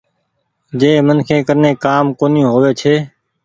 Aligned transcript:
جنهن 0.79 1.05
منکي 1.07 1.37
ڪني 1.47 1.71
ڪآم 1.83 2.05
ڪونيٚ 2.19 2.49
هووي 2.51 2.71
ڇي۔ 2.79 2.93